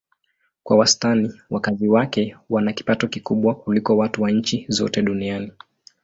Kwa 0.63 0.77
wastani 0.77 1.41
wakazi 1.49 1.87
wake 1.87 2.37
wana 2.49 2.73
kipato 2.73 3.07
kikubwa 3.07 3.55
kuliko 3.55 3.97
watu 3.97 4.21
wa 4.23 4.31
nchi 4.31 4.65
zote 4.69 5.01
duniani. 5.01 5.51